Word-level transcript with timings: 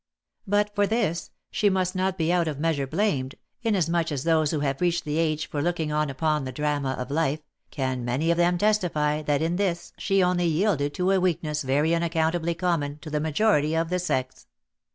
But 0.47 0.73
for 0.73 0.87
this, 0.87 1.29
she 1.51 1.69
must 1.69 1.95
not 1.95 2.17
be 2.17 2.33
out 2.33 2.47
of 2.47 2.59
measure 2.59 2.87
blamed, 2.87 3.35
inasmuch 3.61 4.11
as 4.11 4.23
those 4.23 4.49
who 4.49 4.61
have 4.61 4.81
reached 4.81 5.05
the 5.05 5.19
age 5.19 5.47
for 5.47 5.61
looking 5.61 5.91
on 5.91 6.09
upon 6.09 6.43
the 6.43 6.51
drama 6.51 6.93
of 6.93 7.11
life, 7.11 7.41
can 7.69 8.03
many 8.03 8.31
of 8.31 8.37
them 8.37 8.57
testify 8.57 9.21
that 9.21 9.43
in 9.43 9.57
this 9.57 9.93
she 9.99 10.23
only 10.23 10.47
yielded 10.47 10.95
to 10.95 11.11
a 11.11 11.19
weak 11.19 11.43
ness 11.43 11.61
very 11.61 11.93
unaccountably 11.93 12.55
common 12.55 12.97
to 13.01 13.11
the 13.11 13.19
majority 13.19 13.77
of 13.77 13.89
the 13.91 13.99
sex. 13.99 14.47